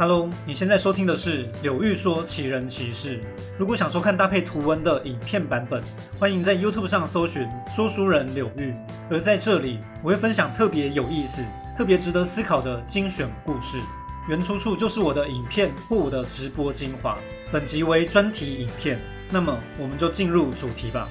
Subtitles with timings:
[0.00, 3.20] Hello，你现在收听的是柳玉说奇人奇事。
[3.58, 5.84] 如果想收看搭配图文的影片版本，
[6.18, 8.74] 欢迎在 YouTube 上搜寻说书人柳玉。
[9.10, 11.44] 而在这里，我会分享特别有意思、
[11.76, 13.78] 特别值得思考的精选故事，
[14.26, 17.18] 原出处就是我的影片或我的直播精华。
[17.52, 21.06] 本集为专题影片，那么我们就进入主题吧。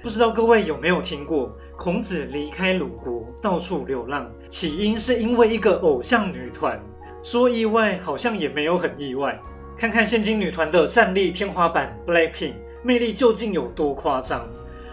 [0.00, 1.58] 不知道各位有没有听过？
[1.76, 6.82] 孔子离开鲁国，到处流浪，起因是因为一个偶像女团。
[7.22, 9.38] 说意外，好像也没有很意外。
[9.76, 14.48] 看看现今女团的战力天花板 Blackpink，魅力究竟有多夸张？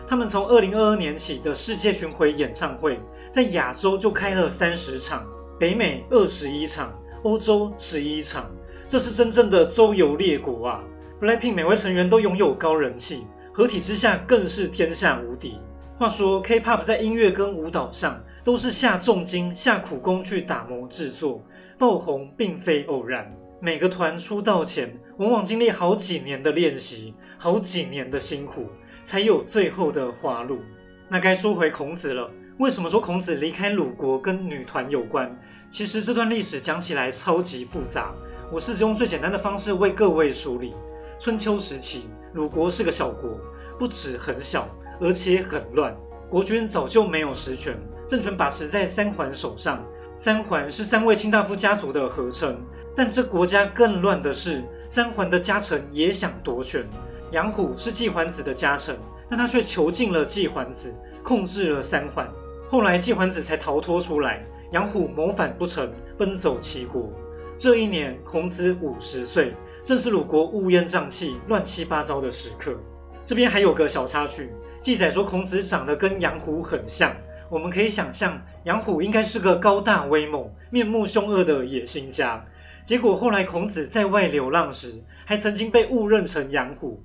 [0.05, 3.00] 他们从二零二二年起的世界巡回演唱会，
[3.31, 5.25] 在亚洲就开了三十场，
[5.58, 8.52] 北美二十一场，欧洲十一场，
[8.88, 10.84] 这是真正的周游列国啊
[11.22, 15.58] ！Blackpink 每位成员都拥有高人气，合体之下更是天下无敌。
[16.03, 21.41] 话说，K-pop 在音乐跟舞蹈上都是下重金、下苦功去打磨制作，
[21.80, 23.33] 爆红并非偶然。
[23.61, 28.67] 每个团出道前，往往经历好几年的练习，好几年的辛苦，
[29.05, 30.59] 才有最后的花路。
[31.08, 32.30] 那该说回孔子了。
[32.58, 35.33] 为什么说孔子离开鲁国跟女团有关？
[35.72, 38.13] 其实这段历史讲起来超级复杂，
[38.52, 40.73] 我试着用最简单的方式为各位梳理。
[41.17, 43.39] 春秋时期，鲁国是个小国，
[43.80, 44.67] 不止很小。
[44.99, 45.95] 而且很乱，
[46.30, 47.77] 国君早就没有实权，
[48.08, 49.83] 政权把持在三桓手上。
[50.17, 52.58] 三桓是三位卿大夫家族的合称，
[52.95, 56.85] 但这国家更乱的是，三桓的家臣也想夺权。
[57.31, 58.97] 杨虎是季桓子的家臣，
[59.30, 62.31] 但他却囚禁了季桓子，控制了三桓。
[62.69, 67.11] 后来季桓子才逃脱出来，杨虎谋反不成，奔走齐国。
[67.57, 72.80] 这一年，孔子五十岁，正是鲁国乌烟瘴气、乱七八糟的时刻。
[73.25, 74.52] 这边还有个小插曲。
[74.84, 77.16] 记载说孔子长得跟杨虎很像，
[77.50, 82.45] 我们可以想象杨虎应该是个高大威猛、面目凶恶的野心家。
[82.84, 87.02] 结果后来孔子在外流浪时，还曾经被误认成杨虎。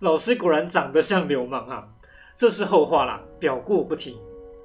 [0.00, 1.88] 老师果然长得像流氓啊！
[2.36, 4.18] 这是后话啦，表过不提。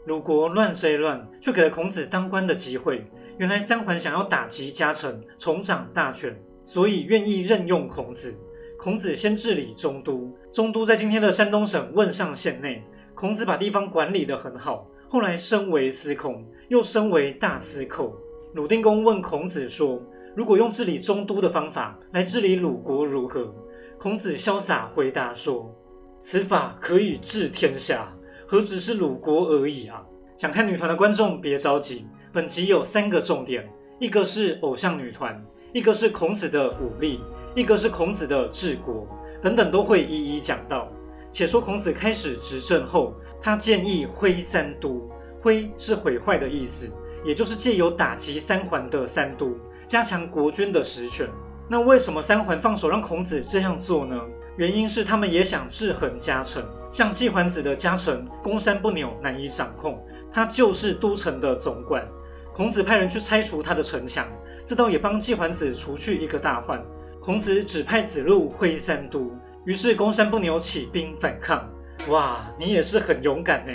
[0.05, 3.09] 鲁国乱虽乱，却给了孔子当官的机会。
[3.37, 8.37] 原来三桓想要打击家臣，重掌大权，所以愿意任用孔子。
[8.77, 12.83] 孔子先治理中都，中都在今天的山东省汶上县内。
[13.15, 18.15] 孔子把地方管理得很好，后来升为司空，又升为大司寇。
[18.53, 19.99] 鲁定公问孔子说
[20.37, 23.51] ：“如果用治理中都的方法来治理鲁国如何？”
[23.97, 25.73] 孔子潇洒回答说
[26.21, 28.15] ：“此法可以治天下，
[28.45, 30.05] 何止是鲁国而已啊！”
[30.37, 33.67] 想看女团的观众别着急，本集有三个重点：
[33.99, 37.19] 一个是偶像女团，一个是孔子的武力。
[37.57, 39.07] 一个是孔子的治国
[39.41, 40.87] 等等都会一一讲到。
[41.31, 45.09] 且说孔子开始执政后，他建议挥三都，
[45.41, 46.87] 挥是毁坏的意思，
[47.25, 49.57] 也就是借由打击三桓的三都，
[49.87, 51.27] 加强国君的实权。
[51.67, 54.21] 那为什么三桓放手让孔子这样做呢？
[54.55, 59.99] 原因是他们也想制衡家臣，像季桓子的家臣公山不扭，难以掌控，
[60.31, 62.07] 他就是都城的总管。
[62.53, 64.27] 孔子派人去拆除他的城墙，
[64.63, 66.85] 这倒也帮季桓子除去一个大患。
[67.27, 69.29] 孔子指派子路挥三都，
[69.65, 71.69] 于是公山不牛起兵反抗。
[72.07, 73.73] 哇，你也是很勇敢呢！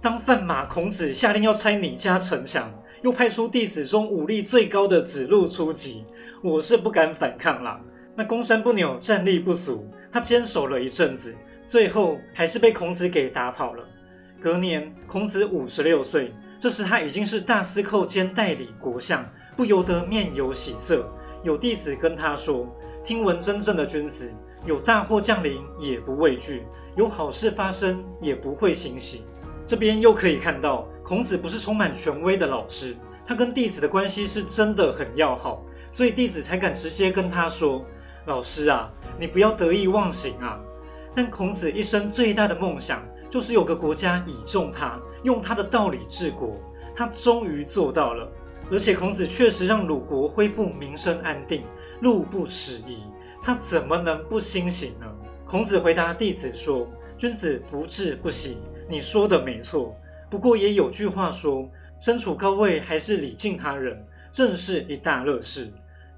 [0.00, 6.04] 当饭马，孔子下令要拆你家城墙，又派出弟子中武力最高的子路出击，
[6.44, 7.80] 我是不敢反抗啦。
[8.14, 11.34] 那公山不牛战力不俗，他坚守了一阵子，
[11.66, 13.84] 最后还是被孔子给打跑了。
[14.40, 21.04] 隔年，孔子五十六岁，这时他已经是大司寇兼代理国相，不由得面有喜色。
[21.42, 22.72] 有弟子跟他说。
[23.04, 24.32] 听闻真正的君子，
[24.64, 26.62] 有大祸降临也不畏惧，
[26.94, 29.24] 有好事发生也不会欣喜。
[29.66, 32.96] 这边又可以看到，孔子不是充满权威的老师，
[33.26, 37.84] 他跟弟子的关系是真的很要好，所以弟子才敢直接跟他说
[38.26, 38.88] ：“老师啊，
[39.18, 40.60] 你不要得意忘形啊！”
[41.12, 46.56] 但孔子一生最大的梦想，就是有个国家倚重他，用他的道理治国。
[46.94, 48.30] 他终于做到了，
[48.70, 51.64] 而且孔子确实让鲁国恢复民生安定。
[52.02, 52.98] 路不拾遗，
[53.40, 55.06] 他怎么能不欣喜呢？
[55.46, 58.58] 孔子回答弟子说：“君子福至不喜。”
[58.90, 59.96] 你说的没错，
[60.28, 61.70] 不过也有句话说
[62.00, 65.66] ：“身处高位还是礼敬他人，正是一大乐事。”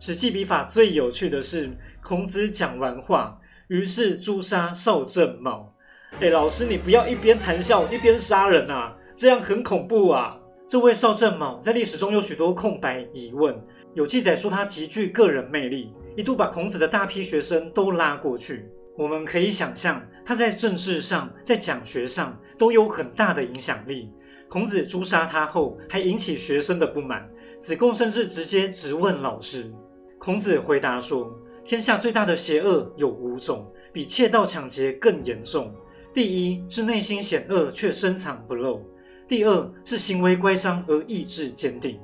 [0.07, 1.71] 《史记》笔法最有趣的是，
[2.03, 3.39] 孔子讲完话，
[3.69, 5.71] 于是诛杀邵正卯。
[6.19, 10.39] 哎，老师，你不要一边谈笑一边杀人啊，这样很恐怖啊！
[10.67, 13.55] 这位邵正卯在历史中有许多空白疑问。
[13.95, 18.69] 有记载说他极具个人魅力，一度把孔子的大批学生都拉过去。
[18.97, 24.11] 我们可以想象，他在政治上、在讲学上都有很大的影响力。
[24.49, 27.29] 孔子诛杀他后，还引起学生的不满，
[27.61, 29.73] 子贡甚至直接质问老师。
[30.19, 31.33] 孔子回答说
[31.65, 35.75] ：“天下最大的邪恶有五种，比窃盗抢劫更严重。
[36.13, 38.81] 第一是内心险恶却深藏不露；
[39.29, 41.97] 第二是行为乖张而意志坚定；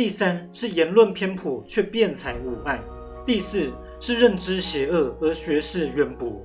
[0.00, 2.78] 第三是言论偏颇却辩才无碍；
[3.26, 3.70] 第四
[4.00, 6.42] 是认知邪恶而学识渊博；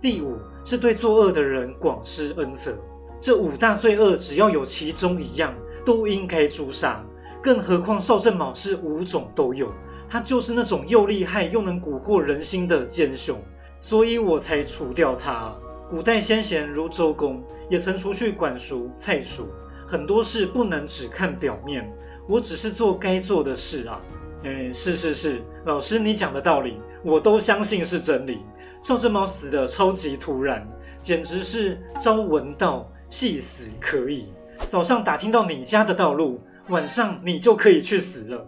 [0.00, 2.74] 第五是对作恶的人广施恩泽。
[3.20, 5.54] 这五大罪恶，只要有其中一样，
[5.84, 7.04] 都应该诛杀。
[7.42, 9.70] 更何况邵正卯是五种都有，
[10.08, 13.38] 他就是那种又厉害又能蛊惑人心的奸雄，
[13.80, 15.54] 所以我才除掉他。
[15.90, 19.46] 古代先贤如周公，也曾除去管叔、蔡叔，
[19.86, 21.86] 很多事不能只看表面。
[22.26, 24.00] 我只是做该做的事啊。
[24.44, 28.40] 哎，是是是，老师你讲的道理，我都相信是真理。
[28.82, 30.66] 邵正猫死的超级突然，
[31.00, 34.26] 简直是朝闻道，夕死可以。
[34.68, 36.40] 早上打听到你家的道路。
[36.68, 38.42] 晚上你就可以去死了。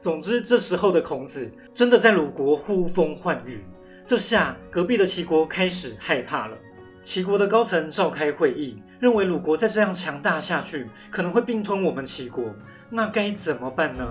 [0.00, 3.64] 总之，这时候的孔子真的在鲁国呼风唤雨。
[4.04, 6.56] 这下隔壁的齐国开始害怕了。
[7.00, 12.44] 齐国的高层召开会议，认为鲁国再这样强大下去，可能会并吞我们齐国。
[12.92, 14.04] 那该怎么办呢？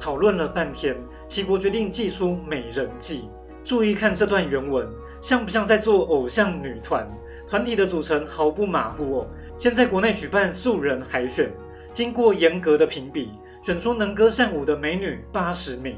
[0.00, 3.28] 讨论了半天，齐国决定祭出美人计。
[3.62, 4.88] 注意看这段原文，
[5.20, 7.06] 像不像在做偶像女团？
[7.46, 9.26] 团体的组成毫不马虎哦。
[9.58, 11.52] 先在国内举办素人海选。
[11.92, 13.30] 经过严格的评比，
[13.62, 15.96] 选出能歌善舞的美女八十名，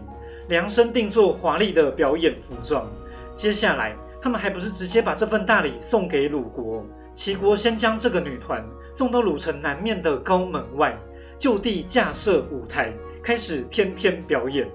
[0.49, 2.87] 量身定做华丽的表演服装。
[3.35, 6.85] 接下来，他们还不是直接把这份大礼送给鲁国？
[7.15, 8.63] 齐国先将这个女团
[8.95, 10.95] 送到鲁城南面的高门外，
[11.39, 12.93] 就地架设舞台，
[13.23, 14.69] 开始天天表演。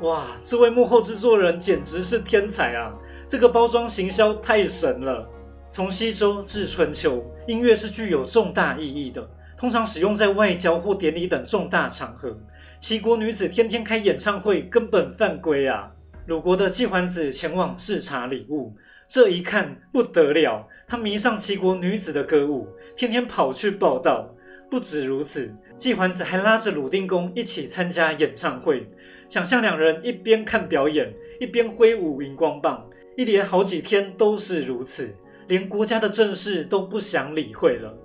[0.00, 2.94] 哇，这位幕后制作人简直是天才啊！
[3.26, 5.28] 这个包装行销太神了。
[5.70, 9.28] 从西周至春秋，音乐是具有重大意义的。
[9.58, 12.38] 通常使用在外交或典礼等重大场合。
[12.78, 15.90] 齐国女子天天开演唱会，根本犯规啊！
[16.26, 18.76] 鲁国的季桓子前往视察礼物，
[19.08, 24.32] 这一看不得了，他迷上齐国女子的歌舞，天天跑去报道。
[24.70, 28.90] 不止如此，季桓子还拉着鲁定公一起参加演唱会，
[29.28, 32.84] 想象两人一边看表演，一边挥舞荧光棒，
[33.16, 35.14] 一连好几天都是如此，
[35.46, 37.96] 连国家的政事都不想理会了。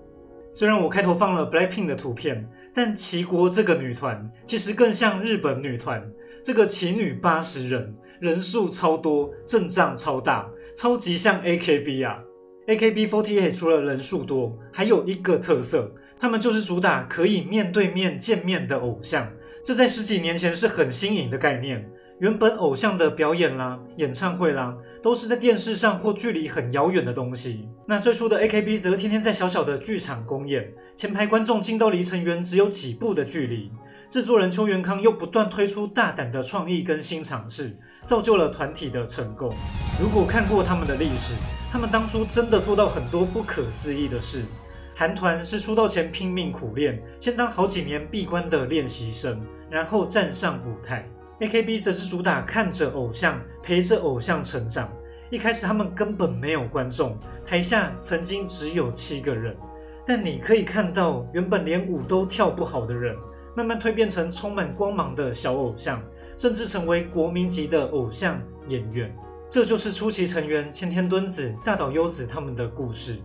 [0.54, 6.08] 虽然我开头放了 Blackpink 的图片，但齐国这个女团其实更像日本女团。
[6.44, 12.22] 这个齐女八十人，人数超多，阵仗超大，超级像 AKB 啊
[12.68, 15.92] ！AKB48 除了人数多，还有一个特色，
[16.24, 19.30] 他们就是主打可以面对面见面的偶像。
[19.62, 21.86] 这在十几年前是很新颖的概念。
[22.22, 27.68] 原本偶像的表演啦、演唱会啦，都是在电视上或距离很遥远的东西。
[27.86, 33.70] 那最初的 AKB 则天天在小小的剧场公演，前排观众近到离成员只有几步的距离。
[34.08, 39.54] 制作人邱元康又不断推出大胆的创意跟新尝试，造就了团体的成功。
[40.00, 41.34] 如果看过他们的历史，
[41.70, 44.46] 他们当初真的做到很多不可思议的事。
[44.96, 51.08] 韩团是出道前拼命苦练，先当好几年闭关的练习生，然后站上舞台。
[51.40, 54.88] AKB 则是主打看着偶像，陪着偶像成长。
[55.32, 59.58] 一开始他们根本没有观众，台下曾经只有七个人。
[60.06, 63.16] 但你可以看到，原本连舞都跳不好的人，
[63.56, 66.04] 慢慢蜕变成充满光芒的小偶像，
[66.38, 69.14] 甚至成为国民级的偶像演员。
[69.50, 73.20] 这就是初期成员前田敦子、大岛优子他们的故事。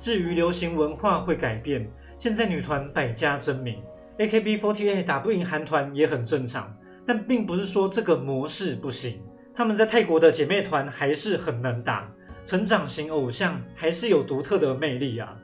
[0.00, 3.82] 至于流行文化会改变，现在女团百家争鸣
[4.18, 6.74] ，AKB48 打不赢韩团也很正常。
[7.06, 9.20] 但并不是说这个模式不行，
[9.54, 12.10] 他们在泰国的姐妹团还是很能打，
[12.44, 15.36] 成长型偶像还是有独特的魅力啊。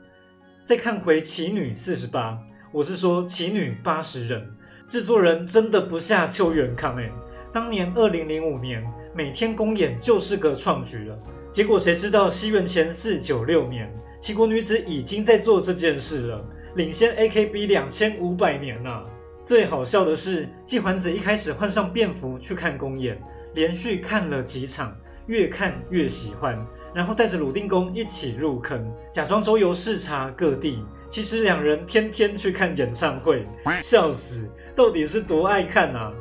[0.63, 2.35] 再看回奇女四十八，
[2.71, 4.49] 我是说奇女八十人，
[4.87, 7.11] 制作人真的不下邱元康哎。
[7.53, 8.83] 当年二零零五年
[9.13, 11.19] 每天公演就是个创举了，
[11.51, 16.43] 结果谁知道西元前四九六年，齐国女子已经在做这件事了，
[16.75, 19.03] 领先 AKB 两千五百年呐。
[19.43, 23.17] 最好笑的是，季桓子一开始换上便服去看公演，
[23.53, 24.93] 连续看了几场，
[25.27, 26.59] 越看越喜欢，
[26.93, 30.83] 然后带着鲁定公一起入坑，假装周游视察各地。
[31.09, 33.47] 其实两人天天去看演唱会，
[33.81, 34.45] 笑死！
[34.75, 36.11] 到底是多爱看啊？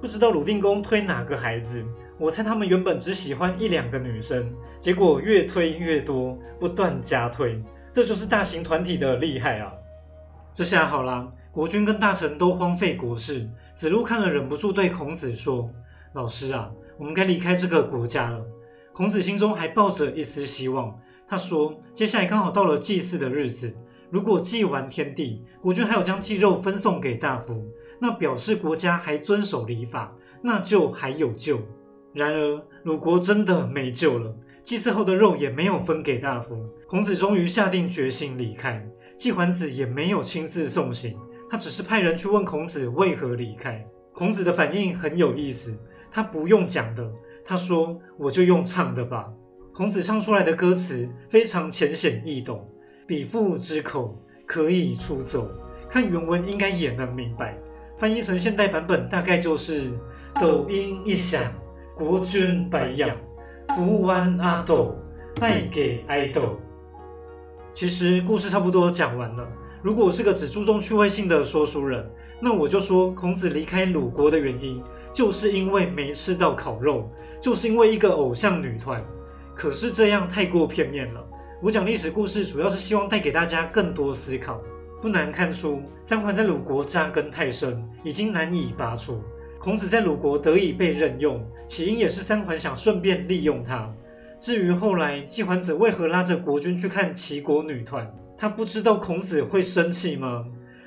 [0.00, 1.82] 不知道鲁定公推哪个孩子？
[2.18, 9.72] 我猜他们原本只喜欢一两个女生，结果越推越多，不断加推，这就是大型团体的厉害啊！
[10.52, 11.30] 这下好啦。
[11.52, 15.70] 国君跟大臣都荒废国事，子路看了忍不住对孔子说
[16.12, 18.44] ：“老师啊，我们该离开这个国家了。”
[18.92, 20.94] 孔子心中还抱着一丝希望。
[21.26, 23.74] 他说：“接下来刚好到了祭祀的日子，
[24.10, 27.66] 如果祭完天地，国君还有将祭肉分送给大夫，
[27.98, 31.58] 那表示国家还遵守礼法，那就还有救。
[32.16, 36.66] 然而鲁国真的没救了，祭祀后的肉也没有分给大夫。
[36.88, 38.82] 孔子终于下定决心离开，
[39.18, 41.14] 季桓子也没有亲自送行，
[41.50, 43.84] 他只是派人去问孔子为何离开。
[44.14, 45.76] 孔子的反应很有意思，
[46.10, 47.06] 他不用讲的，
[47.44, 49.30] 他说我就用唱的吧。
[49.74, 52.66] 孔子唱出来的歌词非常浅显易懂。
[53.06, 55.50] 比父之口可以出走，
[55.86, 57.58] 看原文应该也能明白。
[57.98, 59.90] 翻译成现代版本大概就是：
[60.40, 61.52] 抖音一响，
[61.96, 63.08] 国君白养，
[63.74, 64.94] 福完阿斗，
[65.36, 66.60] 败给爱豆。
[67.72, 69.48] 其实故事差不多讲完了。
[69.80, 72.06] 如果我是个只注重趣味性的说书人，
[72.38, 77.10] 那我就说孔子离开鲁国的原因，就是因为没吃到烤肉，
[77.40, 79.02] 就是因为一个偶像女团。
[79.54, 81.26] 可是这样太过片面了。
[81.62, 84.60] 我讲历史故事，主要是希望带给大家更多思考。
[85.00, 89.22] 不难看出，三桓在鲁国扎根太深，已经难以拔除。
[89.58, 93.92] 孔子在鲁国得以被任用，起因也是三桓想顺便利用他。
[94.38, 100.44] 至于后来季桓子为何拉着国君去看齐国女团，他不知道孔子会生气吗？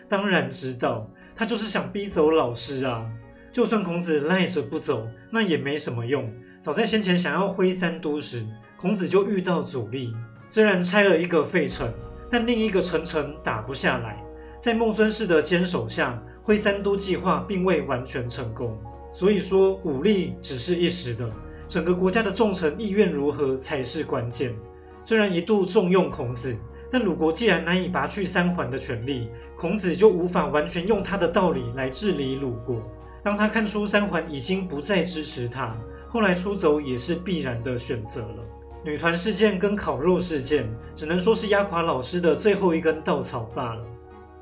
[0.08, 3.06] 当然知道，他就是想逼走老师啊。
[3.52, 6.32] 就算孔子赖着不走，那也没什么用。
[6.62, 8.46] 早在先前想要挥三都时，
[8.78, 10.14] 孔子就遇到阻力。
[10.48, 11.92] 虽然拆了一个废城，
[12.32, 14.24] 但另一个城城打不下来。
[14.62, 18.76] 在孟孙氏的坚守下，挥三都计划并未完全成功。
[19.14, 21.30] 所以说，武力只是一时的，
[21.68, 24.56] 整个国家的众臣意愿如何才是关键。
[25.04, 26.58] 虽然一度重用孔子，
[26.92, 32.82] 但鲁国既然难以拔去三桓的权力，孔子就无法完全用他的道理来治理鲁国。
[33.24, 35.78] 当他看出三桓已经不再支持他，
[36.08, 38.44] 后来出走也是必然的选择了。
[38.84, 43.86] 女团事件跟烤肉事件，只能说是压垮老师的最后一根稻草罢了。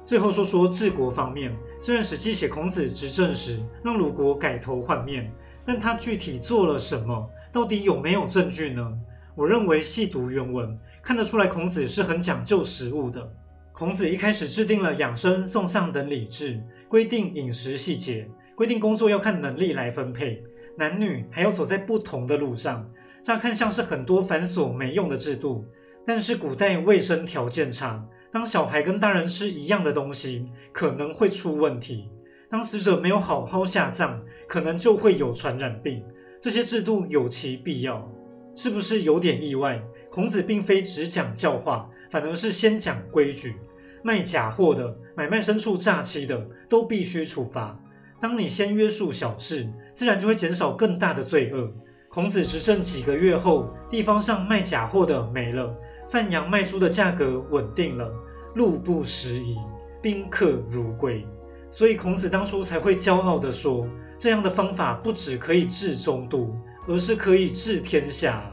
[0.07, 5.29] 最后说说治国方面，虽然《史记》写孔子执政时让鲁国改头换面，
[5.65, 8.89] 但他具体做了什么，到底有没有证据呢？
[9.35, 13.29] 我认为细读原文，看得出来孔子是很讲究食物的。
[13.73, 20.41] 孔子一开始制定了养生、送丧等礼制，规定饮食细节，规定工作要看能力来分配，
[20.77, 22.89] 男女还要走在不同的路上。
[23.21, 25.65] 乍看像是很多繁琐没用的制度，
[26.05, 32.10] 但是古代卫生条件差，当小孩跟大人吃一样的东西，可能会出问题；
[32.50, 36.03] 当死者没有好好下葬，可能就会有传染病。
[36.39, 38.07] 这些制度有其必要，
[38.55, 39.81] 是不是有点意外？
[40.12, 43.55] 孔子并非只讲教化，反而是先讲规矩。
[44.03, 47.77] 卖假货的、买卖牲畜诈欺的，都必须处罚。
[48.22, 51.72] 当你先约束小事，自然就会减少更大的罪恶。
[52.10, 55.75] 孔子执政几个月后，地方上卖假货的没了，
[56.09, 58.09] 贩羊卖猪的价格稳定了，
[58.55, 59.57] 路不拾遗，
[60.01, 61.25] 宾客如归。
[61.69, 63.87] 所以孔子当初才会骄傲地说
[64.17, 66.55] ：“这样的方法不只可以治中都，
[66.87, 68.43] 而是可以治天下。”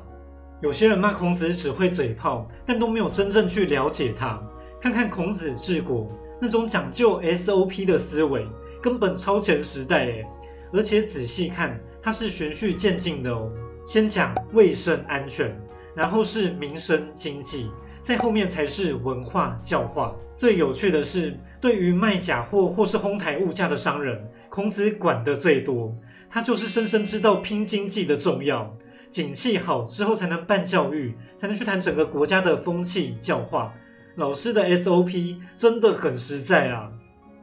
[0.60, 4.42] 有些人骂孔子只会嘴炮，但都没有真正去了解他。
[4.80, 8.46] 看看孔子治国那种讲究 SOP 的思维，
[8.82, 10.24] 根本超前时代诶！
[10.72, 11.78] 而且仔细看。
[12.06, 13.50] 它是循序渐进的哦，
[13.86, 15.58] 先讲卫生安全，
[15.94, 17.70] 然后是民生经济，
[18.02, 20.14] 在后面才是文化教化。
[20.36, 25.94] 最有趣的是，对于卖假货或是哄抬物价的商人，孔子管的最多。
[26.28, 28.76] 他就是深深知道拼经济的重要，
[29.08, 33.72] 景气好之后才能办教育，才能去谈整个国家的风气教化。
[34.16, 36.90] 老师的 SOP 真的很实在啊！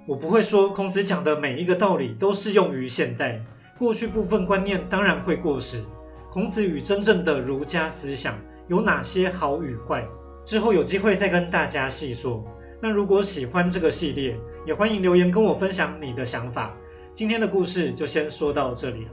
[0.05, 3.41] 我不会说孔子讲的每一个道理都适用于现代。
[3.77, 5.83] 过去部分观念当然会过时。
[6.31, 10.07] 孔子与真正的儒家思想有哪些好与坏？
[10.45, 12.41] 之后有机会再跟大家细说。
[12.81, 16.73] 那如果喜欢这个系列，也欢迎留言跟我分享你的想法。
[17.13, 19.11] 今天的故事就先说到这里了。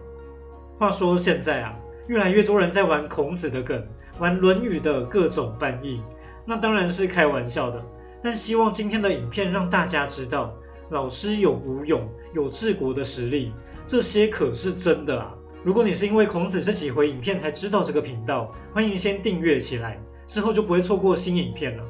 [0.77, 1.75] 话说现在啊，
[2.07, 3.85] 越来越多人在玩孔子的梗，
[4.21, 6.01] 玩《论语》的各种翻译，
[6.47, 7.85] 那当然是开玩笑的。
[8.23, 10.55] 但希望今天的影片让大家知道，
[10.91, 13.53] 老师有武勇，有治国的实力。
[13.85, 15.35] 这些可是真的啊！
[15.69, 21.85] 如果你是因为孔子这几回影片才知道这个频道，欢迎先订阅起来，之后就不会错过新影片了。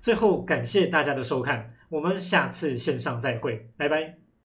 [0.00, 4.23] 最后感谢大家的收看，我们下次线上再会，拜拜。